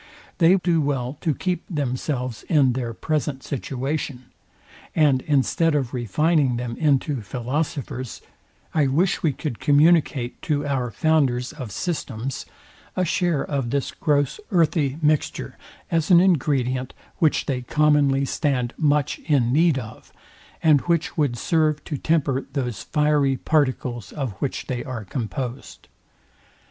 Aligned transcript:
They 0.39 0.55
do 0.57 0.81
well 0.81 1.19
to 1.21 1.35
keep 1.35 1.63
themselves 1.69 2.41
in 2.49 2.73
their 2.73 2.91
present 2.91 3.43
situation; 3.43 4.31
and 4.95 5.21
instead 5.27 5.75
of 5.75 5.93
refining 5.93 6.57
them 6.57 6.75
into 6.77 7.21
philosophers, 7.21 8.19
I 8.73 8.87
wish 8.87 9.21
we 9.21 9.31
could 9.31 9.59
communicate 9.59 10.41
to 10.41 10.65
our 10.65 10.89
founders 10.89 11.53
of 11.53 11.71
systems, 11.71 12.47
a 12.95 13.05
share 13.05 13.45
of 13.45 13.69
this 13.69 13.91
gross 13.91 14.39
earthy 14.49 14.97
mixture, 15.03 15.55
as 15.91 16.09
an 16.09 16.19
ingredient, 16.19 16.95
which 17.19 17.45
they 17.45 17.61
commonly 17.61 18.25
stand 18.25 18.73
much 18.79 19.19
in 19.19 19.53
need 19.53 19.77
of, 19.77 20.11
and 20.63 20.81
which 20.81 21.15
would 21.15 21.37
serve 21.37 21.83
to 21.83 21.95
temper 21.97 22.47
those 22.53 22.81
fiery 22.81 23.37
particles, 23.37 24.11
of 24.11 24.31
which 24.41 24.65
they 24.65 24.83
are 24.83 25.05
composed. 25.05 25.87